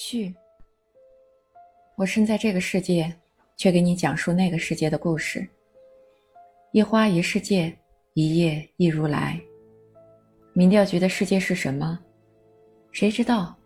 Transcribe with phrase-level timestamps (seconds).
[0.00, 0.32] 序。
[1.96, 3.12] 我身在这个世界，
[3.56, 5.44] 却给你讲述那个世界的故事。
[6.70, 7.76] 一花一世界，
[8.14, 9.40] 一叶一如来。
[10.52, 11.98] 民调局的世界是什么？
[12.92, 13.58] 谁知道？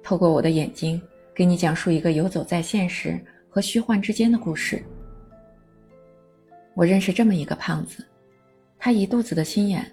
[0.00, 1.02] 透过我的眼睛，
[1.34, 3.20] 给你讲述一个游走在现实
[3.50, 4.80] 和虚幻之间的故事。
[6.74, 8.06] 我认识这么一个胖子，
[8.78, 9.84] 他一肚子的心眼，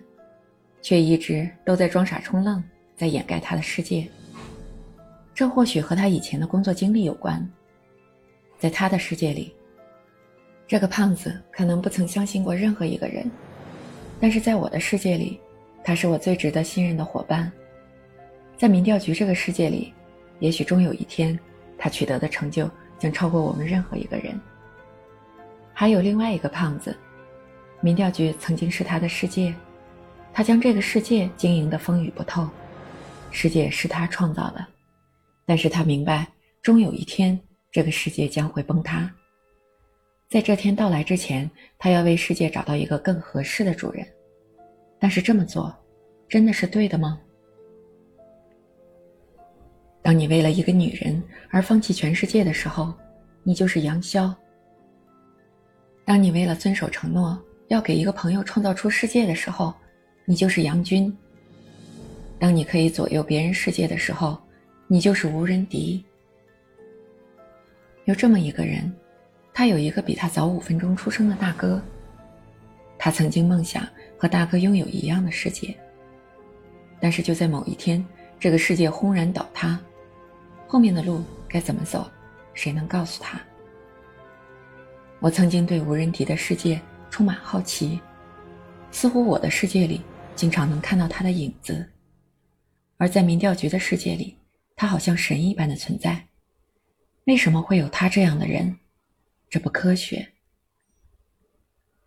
[0.80, 2.64] 却一直都在装傻充愣，
[2.96, 4.08] 在掩盖他的世界。
[5.42, 7.44] 这或许和他以前的工作经历有关。
[8.60, 9.52] 在他的世界里，
[10.68, 13.26] 这个胖子可能不曾相信过任何一个人，
[14.20, 15.40] 但是在我的世界里，
[15.84, 17.52] 他是我最值得信任的伙伴。
[18.56, 19.92] 在民调局这个世界里，
[20.38, 21.40] 也许终有一天，
[21.76, 24.40] 他取得的成就将超过我们任何一个人。
[25.74, 26.96] 还有另外一个胖子，
[27.80, 29.56] 民调局曾经是他的世界，
[30.32, 32.48] 他将这个世界经营的风雨不透，
[33.32, 34.64] 世界是他创造的，
[35.52, 36.26] 但是他明白，
[36.62, 37.38] 终有一天。
[37.74, 39.14] 这个世界将会崩塌。
[40.30, 44.08] 在这天到来之前，他要为世界找到一个更合适的主人。
[44.98, 45.76] 但是这么做，
[46.30, 47.20] 真的是对的吗？
[50.02, 52.94] 当你为了一个女人而放弃全世界的时候，
[53.44, 54.34] 你就是杨潇；
[56.06, 59.74] 当你为了遵守承诺要给一个朋友创造出世界的时候，
[60.24, 61.12] 你就是杨军；
[62.40, 64.42] 当你可以左右别人世界的时候，
[64.92, 66.04] 你就是无人敌。
[68.04, 68.94] 有这么一个人，
[69.54, 71.82] 他有一个比他早五分钟出生的大哥。
[72.98, 75.74] 他曾经梦想和大哥拥有一样的世界，
[77.00, 78.06] 但是就在某一天，
[78.38, 79.80] 这个世界轰然倒塌，
[80.68, 82.06] 后面的路该怎么走，
[82.54, 83.40] 谁能告诉他？
[85.22, 86.78] 我曾经对无人敌的世界
[87.10, 87.98] 充满好奇，
[88.92, 90.02] 似乎我的世界里
[90.36, 91.90] 经常能看到他的影子，
[92.98, 94.36] 而在民调局的世界里，
[94.82, 96.28] 他好像神一般的存在。
[97.26, 98.80] 为什么会有他这样的人？
[99.48, 100.28] 这不科学。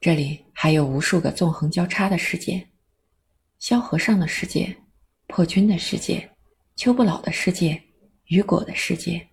[0.01, 2.67] 这里还有无数个纵横交叉的世界：
[3.61, 4.77] 萧和尚的世界、
[5.29, 6.29] 破军的世界、
[6.75, 7.81] 邱不老的世界、
[8.25, 9.25] 雨果的世界。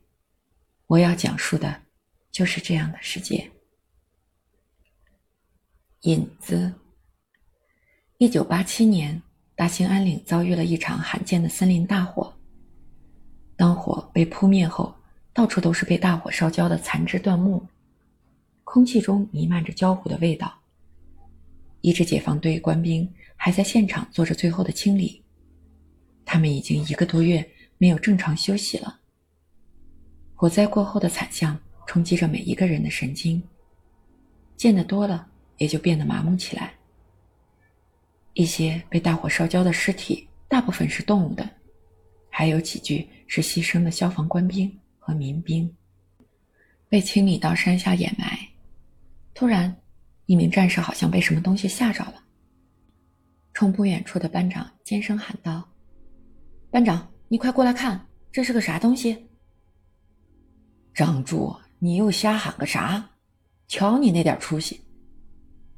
[0.85, 1.81] 我要讲述的，
[2.31, 3.49] 就是这样的世界。
[6.01, 6.71] 引子。
[8.19, 9.19] 一九八七年，
[9.55, 12.37] 大兴安岭遭遇了一场罕见的森林大火。
[13.61, 14.91] 当火被扑灭后，
[15.35, 17.63] 到处都是被大火烧焦的残枝断木，
[18.63, 20.51] 空气中弥漫着焦糊的味道。
[21.81, 25.21] 一支解放队官兵还在现场做着最后的清理，
[26.25, 28.99] 他们已经一个多月没有正常休息了。
[30.33, 31.55] 火灾过后的惨象
[31.85, 33.43] 冲击着每一个人的神经，
[34.57, 35.27] 见得多了
[35.59, 36.73] 也就变得麻木起来。
[38.33, 41.47] 一些被大火烧焦的尸体，大部分是动物的，
[42.31, 44.75] 还有几具是牺牲的消防官兵。
[45.03, 45.75] 和民兵
[46.87, 48.37] 被清理到山下掩埋。
[49.33, 49.75] 突然，
[50.27, 52.23] 一名战士好像被什么东西吓着了，
[53.51, 55.67] 冲不远处的班长尖声喊道
[56.69, 57.99] ：“班长，你快过来看，
[58.31, 59.27] 这是个啥东西？”
[60.93, 63.09] 张柱，你又瞎喊个啥？
[63.67, 64.79] 瞧你那点出息！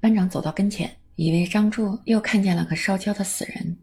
[0.02, 3.78] 班长走到跟前，以为张柱又看见了个烧焦的死人，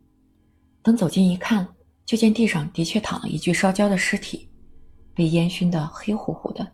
[0.83, 1.67] 等走近一看，
[2.11, 4.49] 就见地上的确躺了一具烧焦的尸体。
[5.15, 6.67] 被烟熏得黑乎乎的，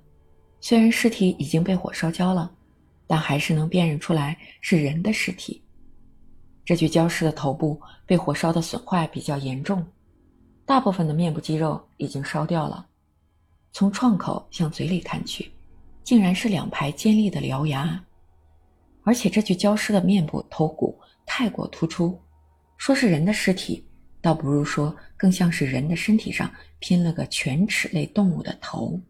[0.63, 2.51] 虽然尸体已经被火烧焦了，
[3.07, 5.63] 但还是能辨认出来是人的尸体。
[6.65, 9.87] 这具焦尸的头部被火烧的损坏比较严重，
[10.65, 12.87] 大部分的面部肌肉已经烧掉了。
[13.73, 15.53] 从创口向嘴里看去，
[16.03, 18.03] 竟然是两排尖利的獠牙，
[19.03, 22.19] 而且这具焦尸的面部头骨太过突出，
[22.79, 23.86] 说是人的尸体。
[24.26, 29.00] 倒不如说，更像是人的身体上拼了个犬齿类动物的头。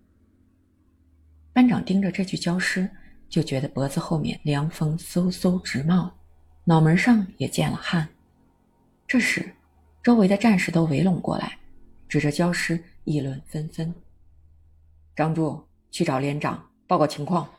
[1.54, 2.87] 班长盯着这具焦尸，
[3.27, 6.12] 就觉得脖子后面凉风嗖嗖直冒，
[6.65, 8.06] 脑门上也见了汗。
[9.06, 9.50] 这时，
[10.03, 11.59] 周围的战士都围拢过来，
[12.06, 13.94] 指着焦尸议论纷纷。
[15.15, 17.51] 张柱，去找连长报告情况。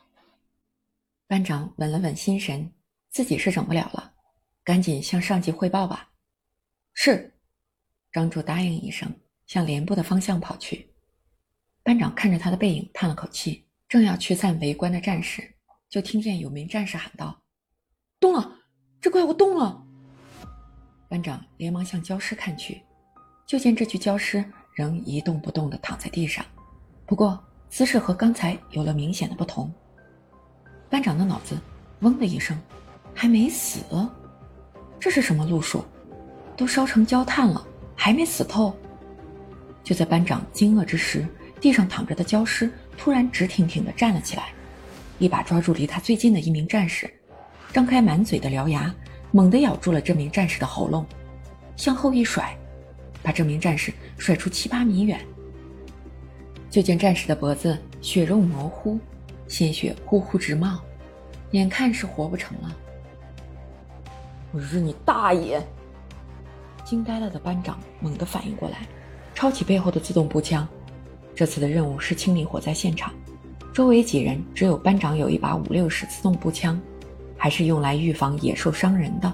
[1.25, 2.71] 班长稳了稳心神，
[3.09, 4.13] 自己是整不了了，
[4.63, 6.11] 赶紧向上级汇报吧。
[6.93, 7.33] 是。
[8.17, 9.07] 张柱答应一声，
[9.45, 10.91] 向连部的方向跑去。
[11.83, 15.53] 班长看着他的背影，叹了口气，正要驱散围观的战士，
[15.87, 17.39] 就听见有名战士喊道
[18.19, 18.51] ：“动了！
[18.99, 19.85] 这怪物动了！”
[21.07, 22.81] 班长连忙向焦尸看去，
[23.45, 24.43] 就见这具焦尸
[24.73, 26.43] 仍一动不动地躺在地上，
[27.05, 27.39] 不过
[27.69, 29.71] 姿势和刚才有了明显的不同。
[30.89, 31.55] 班长的脑子
[31.99, 32.59] 嗡的一声，
[33.13, 33.79] 还没死？
[34.99, 35.85] 这是什么路数？
[36.57, 37.63] 都烧成焦炭了！
[37.99, 38.73] 还没死透，
[39.83, 41.27] 就在班长惊愕之时，
[41.59, 44.49] 地上躺着的焦尸突然直挺挺地站了起来，
[45.17, 47.11] 一把抓住离他最近的一名战士，
[47.73, 48.93] 张开满嘴的獠牙，
[49.31, 51.05] 猛地咬住了这名战士的喉咙，
[51.75, 52.55] 向后一甩，
[53.23, 55.19] 把这名战士甩出七八米远。
[56.69, 58.99] 就见战士的脖子血肉模糊，
[59.47, 60.79] 鲜血呼呼直冒，
[61.51, 62.77] 眼看是活不成了。
[64.51, 65.61] 我日你大爷！
[66.87, 68.87] 惊呆了的班长猛地反应过来，
[69.35, 70.65] 抄起背后的自动步枪。
[71.35, 73.13] 这次的任务是清理火灾现场，
[73.73, 76.79] 周围几人只有班长有一把五六式自动步枪，
[77.37, 79.29] 还是用来预防野兽伤人的。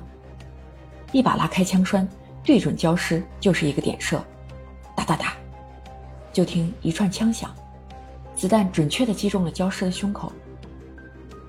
[1.12, 2.10] 一把拉开枪栓，
[2.44, 4.20] 对准焦尸就是一个点射，
[4.96, 5.36] 哒哒哒。
[6.32, 7.54] 就听一串枪响，
[8.36, 10.34] 子弹准确地击中了焦尸的胸口。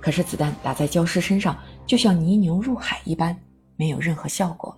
[0.03, 3.35] 可是子弹打在焦尸身上，就像泥牛入海一般，
[3.77, 4.77] 没有任何效果，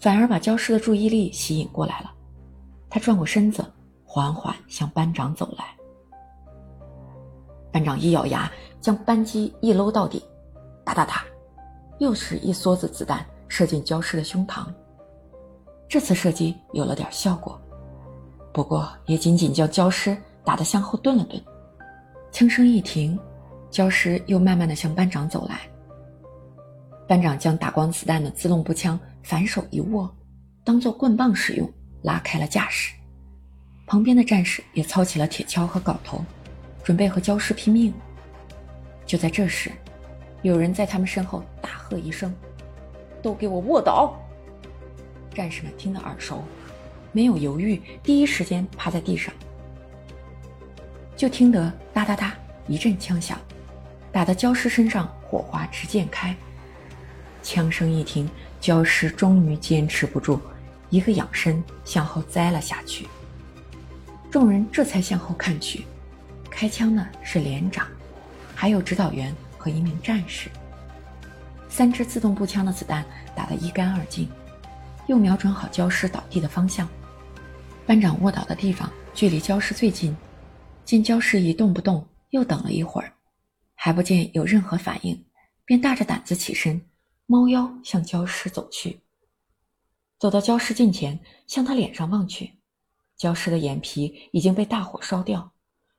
[0.00, 2.10] 反而把焦尸的注意力吸引过来了。
[2.88, 3.64] 他转过身子，
[4.04, 5.64] 缓缓向班长走来。
[7.70, 8.50] 班长一咬牙，
[8.80, 10.24] 将扳机一搂到底，
[10.84, 11.22] 哒哒哒，
[11.98, 14.66] 又是一梭子子弹射进焦尸的胸膛。
[15.86, 17.60] 这次射击有了点效果。
[18.52, 21.40] 不过，也仅仅将焦尸打得向后顿了顿，
[22.32, 23.16] 枪声一停，
[23.70, 25.60] 焦尸又慢慢的向班长走来。
[27.06, 30.14] 班长将打光子弹的自动步枪反手一握，
[30.64, 31.72] 当做棍棒使用，
[32.02, 32.92] 拉开了架势。
[33.86, 36.24] 旁边的战士也操起了铁锹和镐头，
[36.84, 37.92] 准备和焦尸拼命。
[39.04, 39.70] 就在这时，
[40.42, 42.34] 有人在他们身后大喝一声
[43.22, 44.16] ：“都给我卧倒！”
[45.34, 46.44] 战士们听得耳熟。
[47.12, 49.34] 没有犹豫，第一时间趴在地上。
[51.16, 52.32] 就听得哒哒哒
[52.68, 53.36] 一阵枪响，
[54.12, 56.32] 打的焦尸身上火花直溅开。
[57.42, 60.40] 枪声一停，焦尸终于坚持不住，
[60.90, 63.08] 一个仰身向后栽了下去。
[64.30, 65.84] 众人这才向后看去，
[66.50, 67.86] 开枪的是连长，
[68.54, 70.50] 还有指导员和一名战士。
[71.68, 73.04] 三支自动步枪的子弹
[73.34, 74.28] 打得一干二净，
[75.06, 76.88] 又瞄准好焦尸倒地的方向。
[77.86, 80.16] 班长卧倒的地方距离焦尸最近，
[80.84, 83.12] 见焦尸一动不动，又等了一会儿，
[83.74, 85.24] 还不见有任何反应，
[85.64, 86.80] 便大着胆子起身，
[87.30, 89.02] 猫妖向焦尸走去。
[90.18, 92.54] 走到焦尸近前，向他脸上望去，
[93.16, 95.52] 焦尸的眼皮已经被大火烧掉，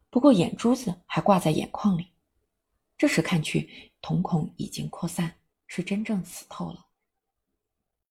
[0.10, 2.08] 不过眼珠子还挂在眼眶里。
[2.98, 5.36] 这时看去，瞳孔已经扩散，
[5.68, 6.88] 是真正死透了。